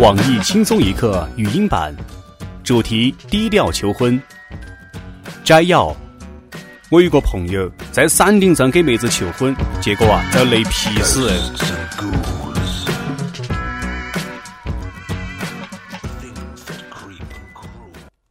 [0.00, 1.94] 网易轻松一刻语音版，
[2.64, 4.20] 主题低调求婚。
[5.44, 5.94] 摘要：
[6.90, 11.30] 我有个朋友在山顶上给妹子求婚，结果啊遭雷劈死。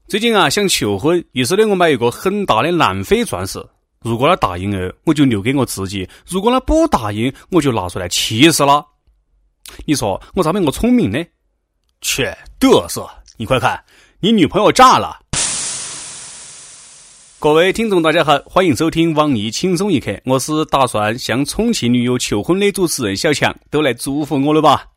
[0.10, 3.64] 最近啊想求婚，于是呢我买一个很大的南非钻石。
[4.02, 8.84] 如果他答应了，我就留给我自己；如果他不答应，我就拿出来气死了。
[9.86, 11.24] 你说我咋没我聪明呢？
[12.02, 13.08] 切，嘚瑟！
[13.38, 13.80] 你快看，
[14.20, 15.16] 你女朋友炸了！
[17.38, 24.88] 各位听众，大家好，欢迎收听网易轻松一刻，我是打算向重庆女友求婚的主持人小强，都来祝福我了吧？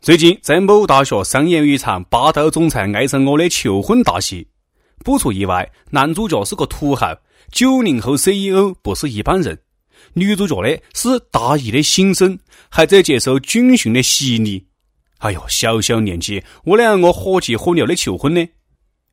[0.00, 4.46] 最近在某大学上演一场霸道总裁爱上我的求婚大戏，
[5.04, 7.16] 不出意外，男主角是个土豪，
[7.50, 9.58] 九零后 CEO 不是一般人。
[10.12, 14.66] 女主角呢是大一的新生，还在接受军训的洗礼。
[15.18, 18.46] 哎呦，小小年纪，为了我火急火燎的求婚呢。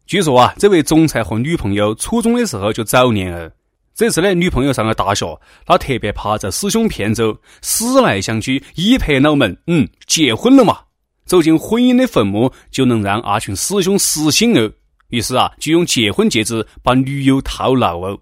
[0.06, 3.52] 据说啊，这位总裁和女朋友初中的时候就早恋了。
[3.96, 10.80] 这次呢，女朋友上了大学，他特别怕遭师兄骗走，思来想去，一拍脑门，嗯，结婚了嘛。
[11.26, 14.72] 走进婚姻的坟墓，就能让阿群师兄死心哦。
[15.10, 18.20] 于是啊，就用结婚戒指把女友套牢哦。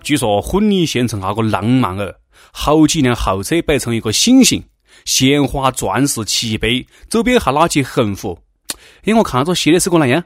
[0.00, 2.14] 据说婚礼现场那个浪漫哦，
[2.52, 4.62] 好几辆豪车摆成一个心形，
[5.04, 8.38] 鲜花、钻石齐备，周边还拉起横幅。
[9.04, 10.22] 哎，我看着写的是个哪样？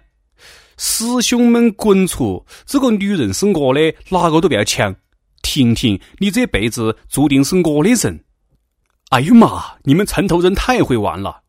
[0.77, 2.45] 师兄们滚出！
[2.65, 4.95] 这个女人是我的，哪个都不要抢。
[5.43, 8.25] 婷婷，你这辈子注定是我的人。
[9.11, 9.65] 哎呦妈！
[9.83, 11.41] 你们城头人太会玩了。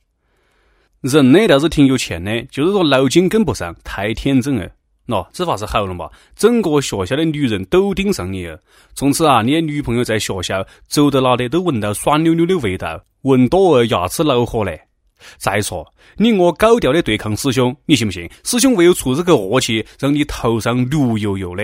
[1.01, 4.67] 人呢倒是挺有钱的，就是说脑筋跟不上，太天真了。
[5.07, 6.09] 喏，这法是好了嘛？
[6.35, 8.59] 整个学校的女人都盯上你了。
[8.95, 14.88] 从此啊，你的女朋友在学校走到哪里都闻到酸溜溜的味道，闻多了牙齿恼火嘞。
[15.37, 15.85] 再说，
[16.17, 18.29] 你我高调的对抗师兄，你信不信？
[18.43, 21.63] 师兄唯有出这个恶气，让你头上绿油油的。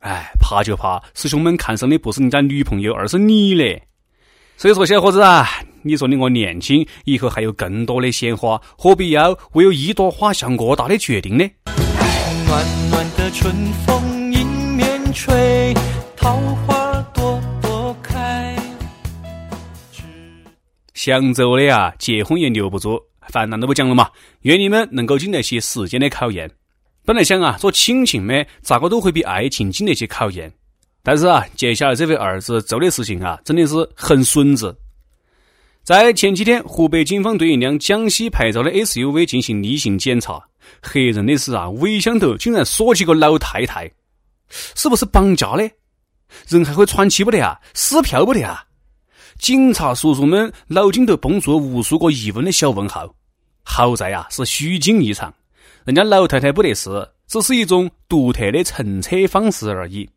[0.00, 3.82] 哎，怕就怕师兄们看上的不是人家女朋友，而是你嘞。
[4.56, 5.46] 所以说，小伙子啊，
[5.82, 11.44] 你说你我年轻，以后还有更多的鲜花，何必要为有一朵花下恶大的决定呢？
[12.46, 13.52] 暖暖的春
[13.86, 14.46] 风迎
[14.76, 15.74] 面吹，
[16.16, 16.36] 桃
[16.66, 16.85] 花
[21.06, 24.10] 想走的呀，结婚也留不住，烦恼都不讲了嘛。
[24.40, 26.50] 愿你们能够经得起时间的考验。
[27.04, 30.52] 本来想啊，做亲情嘛，咋个都会比爱情经得起考验。
[31.04, 34.76] 但是啊，接下来这位儿子做的事情啊，真的是很孙子。
[35.84, 40.42] 在前几天，湖北警方对一辆江西牌照的 SUV 进行例行检查，
[40.82, 43.88] 吓人的是啊，尾箱头竟然锁起个老太太，
[44.74, 45.70] 是不是绑架的？
[46.48, 47.60] 人还会喘气不得啊？
[47.74, 48.64] 撕票不得啊？
[49.38, 53.14] 警察叔叔们脑筋头蹦出了无数个疑问的小问号。
[53.62, 55.32] 好在呀，是虚惊一场。
[55.84, 60.08] 人家老太太不得事，只是一种独特的乘车方式而已。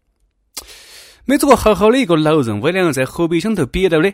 [1.25, 4.11] 没这个好好的一个老人，为了在后备箱头憋到呢。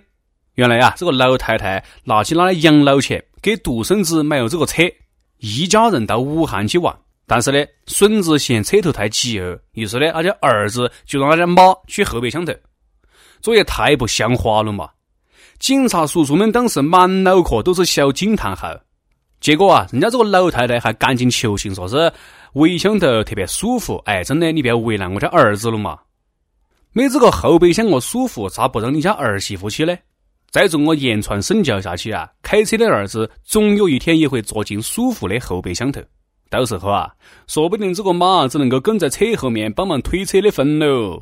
[0.55, 4.83] 原来啊，这个老太太拿起她的养老钱给独生子买了这个车，
[5.37, 6.93] 一家人到武汉去玩。
[7.27, 12.53] 但是呢，孙子嫌车头太挤哦，于是呢，他家儿子就让他家妈去后备箱头，
[13.41, 14.89] 这也太不像话了嘛！
[15.59, 18.69] 警察叔叔们当时满脑壳都是小惊叹号。
[19.39, 22.11] 结果啊，人家这个老太太还赶紧求情，说是
[22.53, 24.01] 尾箱头特别舒服。
[24.05, 25.99] 哎，真的，你不要为难我家儿子了嘛。
[26.93, 29.95] 没这个后备箱我舒服，咋不让你家儿媳妇去呢？
[30.49, 36.01] 再从我言传身教下去啊，开车的儿子总有一天也会坐进舒服的后备箱头。
[36.49, 37.11] 到时候啊，
[37.47, 41.21] 说不定这个马只能够跟在车后面帮忙推车的份喽。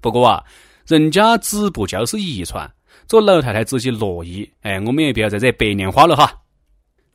[0.00, 0.42] 不过啊，
[0.86, 2.68] 人家子不教是遗传，
[3.12, 4.50] 这老太太自己乐意。
[4.62, 6.32] 哎，我们也不要在这白莲花了哈。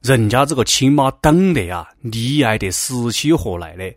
[0.04, 3.92] 人家这个亲妈等的呀，溺爱得死去活来的。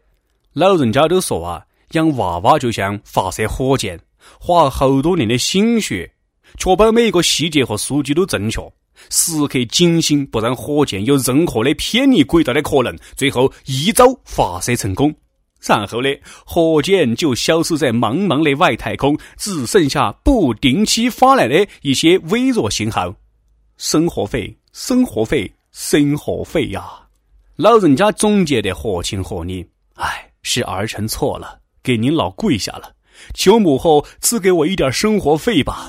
[0.54, 4.00] 老人家都说啊，养娃娃就像发射火箭，
[4.40, 6.10] 花了好多年的心血，
[6.56, 8.62] 确保每一个细节和数据都正确，
[9.10, 12.96] 时刻警醒，不让火箭有任何的偏离轨道的可能。
[13.14, 15.14] 最后一招发射成功，
[15.62, 16.08] 然后呢，
[16.44, 23.14] 火箭就消失在茫茫的外太空，只剩下不定期发来的一些微弱信号。
[23.76, 25.50] 生活费，生活费。
[25.72, 26.82] 生活费呀，
[27.54, 29.64] 老人家总结得合情合理。
[29.94, 32.92] 哎，是儿臣错了，给您老跪下了。
[33.34, 35.88] 求母后赐给我一点生活费吧。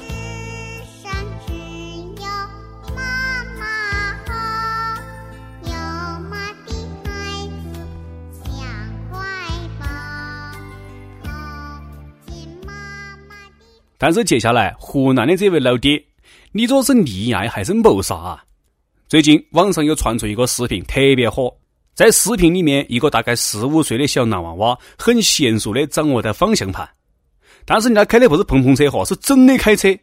[14.02, 16.04] 但是接下来，湖南的这位老爹，
[16.54, 18.44] 你说是溺爱还是谋杀啊？
[19.08, 21.56] 最近网上又传出一个视频，特别火。
[21.94, 26.90] 在视频里面，一个大概四五岁的小男娃娃很娴熟的掌握着方向盘，
[27.64, 29.96] 但是人家开的不是碰碰车哈，是真的开车，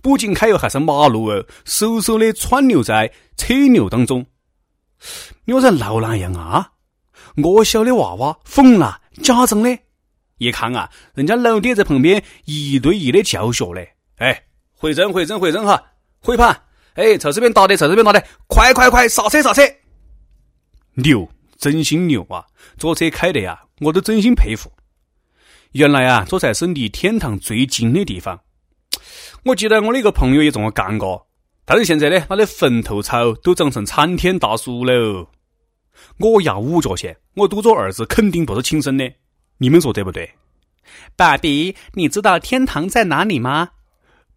[0.00, 4.24] 不仅开哟还是马路哦，嗖嗖的穿流在车流当中。
[5.44, 6.70] 你说在闹哪样啊？
[7.42, 9.76] 我小的娃娃疯了，家长呢？
[10.40, 14.42] 一看啊，人家老爹在旁边一对一的教学嘞，哎，
[14.74, 15.92] 回正回正回正哈，
[16.22, 16.62] 回盘，
[16.94, 19.62] 哎，朝这边打的，朝这边打的，快快快，刹车刹车，
[20.94, 21.28] 牛，
[21.58, 22.46] 真心牛啊！
[22.78, 24.72] 这车开的呀，我都真心佩服。
[25.72, 28.40] 原来啊，这才是离天堂最近的地方。
[29.44, 31.28] 我记得我的一个朋友也这么干过，
[31.66, 35.28] 但是现在呢，他的坟头草都长成参天大树了。
[36.16, 39.12] 我压五角钱，我赌着儿子肯定不是亲生的。
[39.62, 40.28] 你们说对不对？
[41.16, 43.68] 爸比，你知道天堂在哪里吗？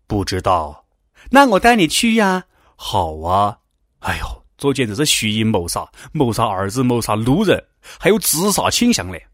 [0.06, 0.84] 不知道。
[1.32, 2.44] 那我带你去呀。
[2.76, 3.58] 好啊。
[4.00, 7.64] 哎呦，这简直是蓄意谋杀，谋杀儿子，谋杀路人，
[7.98, 9.26] 还有自杀倾向嘞。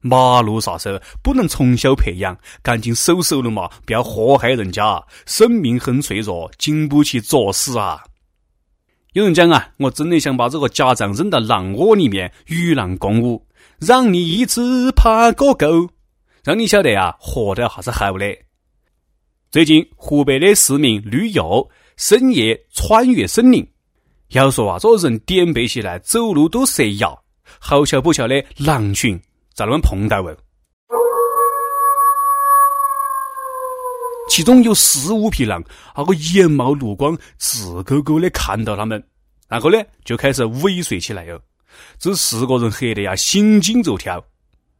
[0.00, 5.02] 马路杀手不能从小培养，赶紧收手了嘛，不要祸害人家。
[5.24, 8.04] 生命很脆弱，经不起作死啊。
[9.14, 13.45] 有人讲啊，我真的想把这个家长扔到狼窝里面，与狼共舞。
[13.78, 15.90] 让你一直爬个够，
[16.42, 18.34] 让你晓得啊，活得还是好的。
[19.50, 23.66] 最近湖北的市民旅游深夜穿越森林，
[24.28, 27.14] 要说啊，这个人点背起来走路都塞牙，
[27.58, 29.20] 好巧不巧的狼群
[29.52, 30.36] 在那们碰到哦，
[34.30, 35.62] 其中有四五匹狼，
[35.94, 39.02] 那个眼冒绿光，直勾勾的看到他们，
[39.48, 41.38] 然后呢就开始尾随起来哟。
[41.98, 44.24] 这四个人吓得呀，心惊肉跳。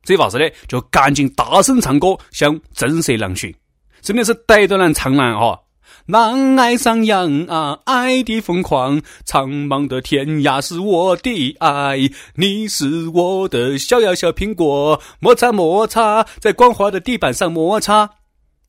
[0.03, 3.55] 这法子呢，就赶紧大声唱歌，想震慑狼群。
[4.01, 5.61] 真的是逮到狼唱狼哈！
[6.07, 9.03] 狼爱上羊啊，爱的疯狂。
[9.25, 11.99] 苍茫的天涯是我的爱，
[12.37, 15.03] 你是我的小呀小苹果。
[15.19, 18.09] 摩擦摩擦，在光滑的地板上摩擦。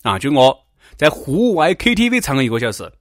[0.01, 0.57] 啊，就我
[0.95, 2.91] 在户外 KTV 唱了一个小时，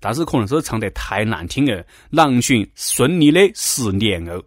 [0.00, 4.42] 但是可能是唱得太难听了，狼群顺利的失联哦。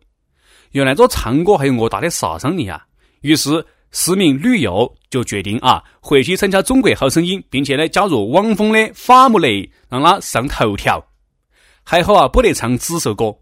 [0.71, 2.85] 原来这唱歌还有我大的杀伤力啊！
[3.21, 11.03] 于是市民女友就决定啊，回去参加《中国好声音》，并且呢加入汪峰的《法木雷》，让他上头条。
[11.83, 13.33] 还好啊，不得唱紫色歌。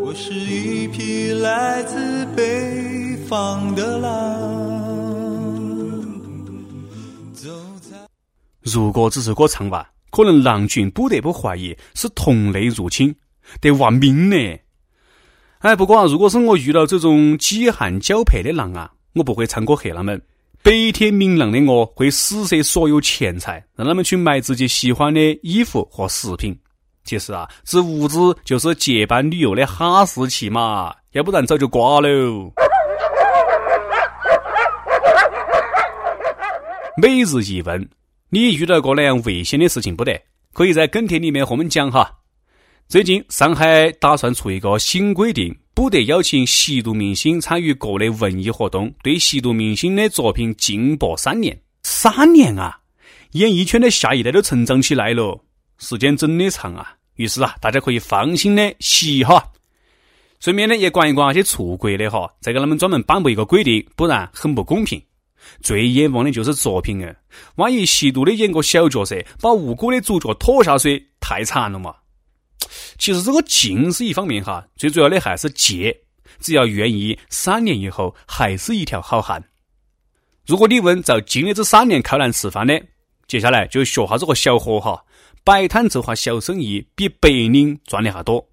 [0.00, 4.10] 我是一匹来自北方的狼，
[7.32, 7.48] 走
[7.80, 7.96] 在。
[8.62, 13.14] 如果这首歌唱完，可能狼群不得不怀疑是同类入侵，
[13.60, 14.36] 得玩命呢。
[15.60, 20.20] 哎，不过啊，如果是我遇到这种饥寒交迫的狼啊，我不会唱歌吓他们。
[20.62, 26.56] 白天明朗的我会施舍所有钱财，让他们去买自己喜欢的衣服和食品。
[27.02, 32.52] 其实啊，这物资就是结伴旅游的哈士奇嘛，要不然早就挂喽。
[37.02, 37.88] 每日一问：
[38.30, 40.22] 你遇到过那样危险的事情不得？
[40.52, 42.12] 可以在跟帖里面和我们讲哈。
[42.88, 51.54] 最近，上海打算出一个新规定，不得邀请吸毒明星参与各类文艺活动，对吸毒明星的作品禁播三年。
[51.82, 52.80] 三年啊！
[53.32, 55.38] 演艺圈的下一代都成长起来了，
[55.76, 56.94] 时间真的长啊！
[57.16, 59.52] 于是啊，大家可以放心的吸哈。
[60.40, 64.98] 顺便呢，也管一管那些出轨的哈，再给他们专门颁布一个规定，不然很不公平。
[65.60, 67.14] 最冤枉的就是作品啊！
[67.56, 71.94] 万一吸毒的演个小角色，把无辜的主角拖下水，太惨了嘛！
[72.98, 75.96] 其实这个禁是一方面哈，最主要的还是戒。
[76.40, 79.42] 只要愿意，三年以后还是一条好汉。
[80.46, 82.80] 如果你问照禁的这三年靠哪吃饭的，
[83.26, 85.04] 接下来就学下这个小伙哈，
[85.42, 88.46] 摆摊做下小生意，比白领赚的还多。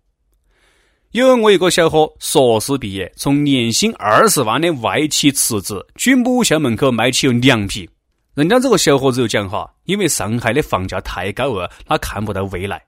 [1.11, 7.89] 有我一个小伙，硕士毕业，从年薪二十万的外企辞职，去母校门口卖起了凉皮。
[8.33, 12.83] 人家这个小伙子就讲哈，因为上海的房价太高了，他看不到未来。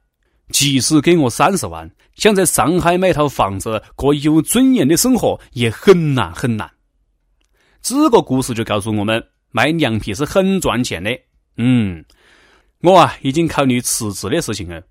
[0.49, 6.69] 即使给我三十万，想在上海买套房子过有尊严的生活也很难很难。
[7.81, 11.17] 这个故事就告诉我们，卖凉皮是很赚钱的。
[11.57, 12.03] 嗯，
[12.81, 14.81] 我啊已经考虑辞职的事情了。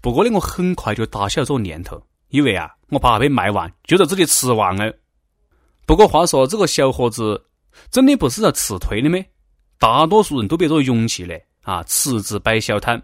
[0.00, 4.92] 不过呢，我很快就打消了这个念头，因为啊，我怕被卖完就在这里吃完了。
[5.86, 7.44] 不过话说，这个小伙子
[7.90, 9.18] 真的不是要辞退的吗？
[9.78, 13.02] 大多数人都别着勇气的啊，辞职摆小摊。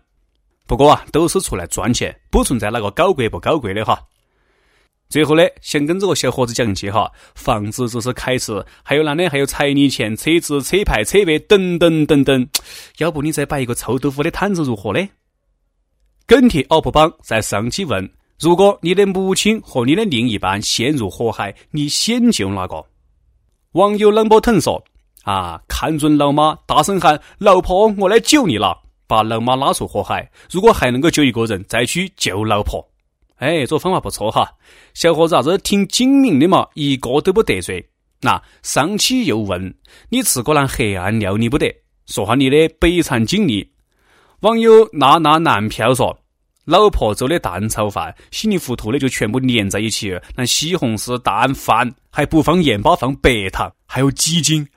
[0.67, 4.00] 不过啊，都是出来赚钱，不存在哪个搞贵不搞贵的哈。
[5.09, 12.49] 最后呢，想跟这个小伙子讲句哈，房子只是开始，还有那的还有彩礼钱、车子、车牌、车位等等等等。
[12.99, 15.09] 要不你再摆一个臭豆腐的摊子如何呢？
[16.26, 22.87] 跟帖 UP 榜在上期问：如果你的母亲和你的另一半陷入火海，你先救哪个？
[23.73, 24.81] 网友冷波腾说：
[25.25, 30.31] 啊，看准老妈，大声喊：“老婆，我来救你了！”把老妈拉出火海。
[30.52, 32.88] 如果还能够救一个人，再去救老婆。
[33.38, 34.49] 哎，这方法不错哈。
[34.95, 37.85] 小伙子啊，这挺精明的嘛，一个都不得罪。
[38.21, 39.75] 那上期又问
[40.11, 41.75] 你吃过那黑暗料理不得？
[42.07, 43.69] 说下你的悲惨经历。
[44.43, 46.17] 网友娜娜男票说
[46.64, 50.17] ：“老婆做的蛋炒饭，稀里糊涂的就全部粘在一起。
[50.37, 54.69] 那西红柿蛋饭还不放盐巴，放白糖，还有鸡精。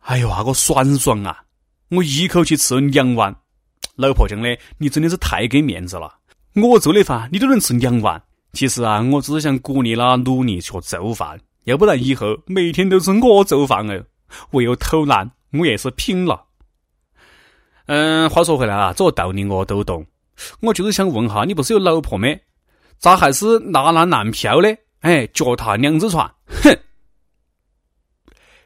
[0.00, 1.42] 哎呦，那个酸爽啊！
[1.90, 3.34] 我一口气吃了两碗。
[3.96, 6.12] 老婆讲的，你真的是太给面子了。
[6.54, 8.22] 我做的饭你都能吃两碗。
[8.52, 14.02] 其实啊，我只是想鼓励他努力学做饭，要不然以后每天都是我做饭哦。
[14.52, 16.44] 为了偷懒，我也是拼了。”
[17.86, 20.04] 嗯，话说回来啊，这个道理我都懂。
[20.60, 22.40] 我就是想问哈，你不是有老婆没？
[22.98, 24.68] 咋还是拿那男票呢？
[25.00, 26.76] 哎，脚踏两只船，哼！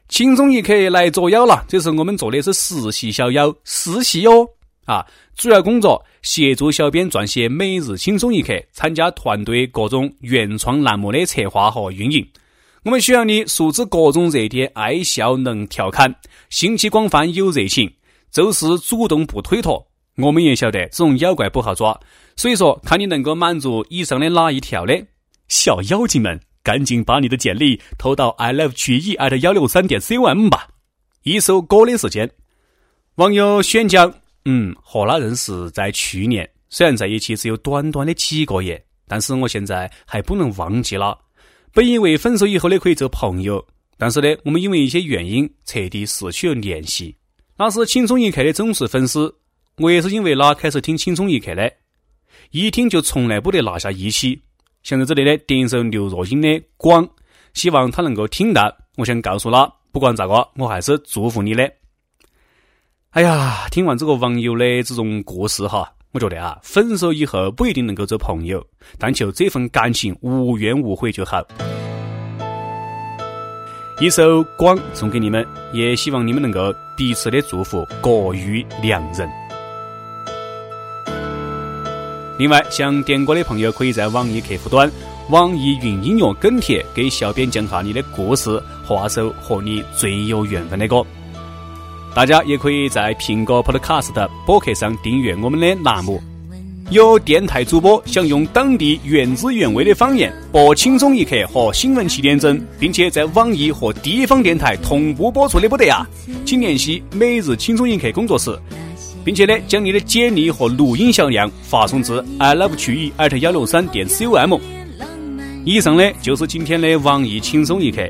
[0.07, 4.47] 轻松一刻来捉妖了，这是我们做的是实习小妖，实习哦。
[4.85, 12.27] 啊，主要工作协助小编撰写每日轻松一刻，参加团队各种原创栏目的策划和运营。
[12.83, 16.13] 我们需要你熟知各种热点，爱笑能调侃，
[16.49, 17.91] 兴趣广泛有热情。
[18.31, 19.85] 做事主动不推脱，
[20.17, 21.99] 我们也晓得这种妖怪不好抓，
[22.35, 24.93] 所以说看你能够满足以上的哪一条呢？
[25.47, 30.67] 小妖精们，赶紧把你的简历投到 i love 曲艺艾特幺六三点 com 吧。
[31.23, 32.31] 一首歌的时间，
[33.15, 34.11] 网友选江，
[34.45, 41.17] 嗯，和他认识在去年，虽然在一起只有短短的几个月，但是我现在还不能忘记了。
[41.73, 43.65] 本以为分手以后呢可以做朋友，
[43.97, 47.15] 但是呢，我们因为一些原因彻底失去了联系。
[47.57, 49.33] 那是轻松一刻的忠实粉丝，
[49.77, 51.71] 我也是因为他开始听轻松一刻的，
[52.49, 54.41] 一听就从来不得落下一期。
[54.81, 57.05] 想在这里呢点一首刘若英的《光》，
[57.53, 58.75] 希望他能够听到。
[58.97, 61.71] 我想告诉他，不管咋个，我还是祝福你的。
[63.11, 68.65] 哎呀，听完这个网友的这种故事哈，我觉得啊，分手以后不一定能够做朋友，
[68.97, 71.43] 但求这份感情无怨无悔就好。
[73.99, 79.29] 一首光送给你们，也希望你们能够彼此的祝福，各遇良人。
[82.39, 84.89] 另外，想点歌的朋友，可以在网易客户端、
[85.29, 91.05] 网易云音乐跟帖给小编讲下你的故事，画首和你最有缘分的歌。
[92.13, 96.21] 大家也可以在苹果 Podcast 播客上订阅我们的栏目。
[96.89, 106.05] 有电台主播想用当地原汁原味的方言播《轻松一刻》和新闻七点整，并且在网易和地方电台同步播出的不得啊！
[106.45, 108.53] 请联系每日轻松一刻工作室，
[109.23, 114.59] 并且呢将你的简历和录音小样发送至 i love 曲艺艾特幺六三点 com。
[115.63, 118.01] 以上呢就是今天的网易轻松一刻。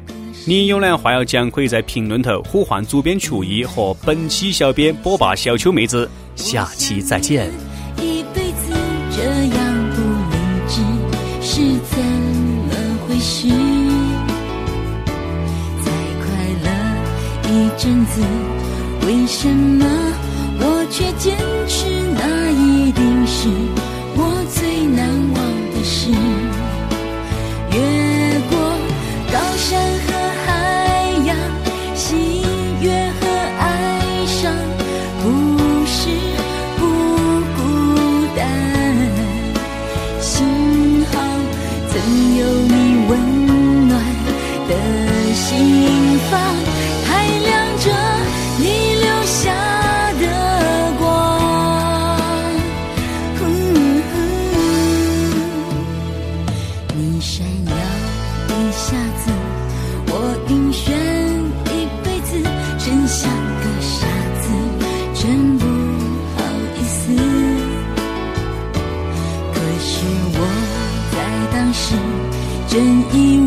[0.45, 6.09] 你有哪话要讲，可以在评论头呼唤主编曲艺和本期小编波霸小秋妹子。
[6.35, 7.51] 下期再见。
[7.97, 8.73] 一辈子
[9.15, 10.81] 这样不理智
[11.41, 12.73] 是怎么
[13.07, 13.47] 回事？
[15.83, 15.91] 再
[16.23, 16.25] 快
[16.63, 16.67] 乐
[17.51, 18.21] 一阵子，
[19.05, 19.85] 为什么
[20.59, 21.85] 我却坚持？
[22.15, 23.47] 那一定是
[24.15, 25.37] 我最难忘
[25.71, 26.09] 的事。
[72.71, 73.40] 真以为。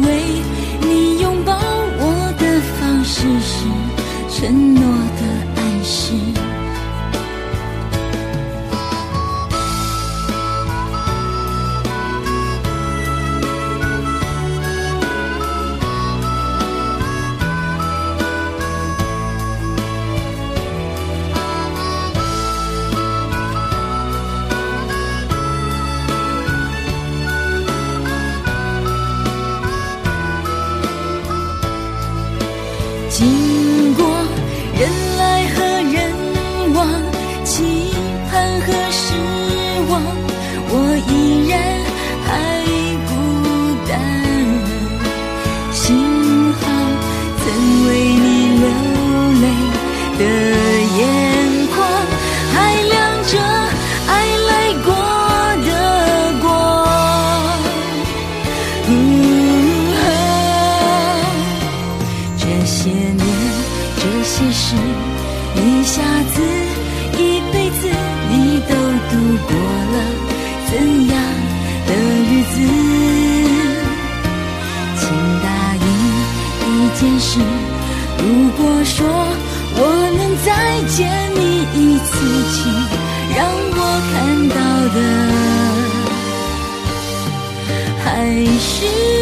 [88.24, 89.13] 还是。